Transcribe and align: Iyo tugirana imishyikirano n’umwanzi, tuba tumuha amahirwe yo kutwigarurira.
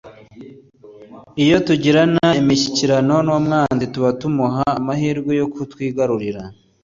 Iyo 1.43 1.57
tugirana 1.67 2.25
imishyikirano 2.41 3.15
n’umwanzi, 3.25 3.85
tuba 3.93 4.09
tumuha 4.19 4.65
amahirwe 4.79 5.31
yo 5.41 5.47
kutwigarurira. 5.53 6.41